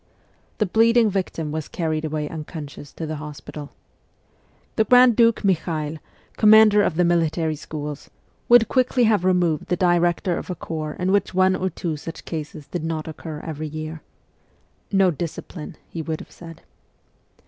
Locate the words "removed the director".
9.23-10.35